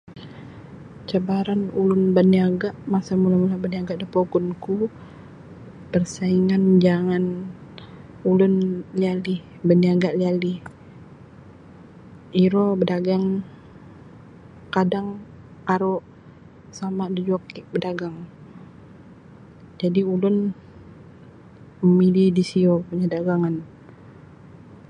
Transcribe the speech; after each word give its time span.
Cabaran 1.09 1.61
ulun 1.81 2.03
baniaga 2.15 2.69
masa 2.93 3.13
mula-mula 3.21 3.55
baniaga 3.63 3.93
da 3.97 4.05
pogun 4.13 4.45
ku 4.63 4.73
parsaingan 5.91 6.63
jangan 6.85 7.25
ulun 8.31 8.53
liali 8.99 9.35
baniaga 9.67 10.09
liali 10.19 10.53
iro 12.45 12.65
badagang 12.79 13.25
kadang 14.75 15.09
aru 15.73 15.95
sama 16.77 17.03
da 17.15 17.21
joki 17.29 17.59
badagang 17.73 18.17
jadi 19.81 20.01
ulun 20.13 20.35
memilih 21.81 22.27
dasiyo 22.37 22.73
punya 22.87 23.07
dagangan. 23.15 23.55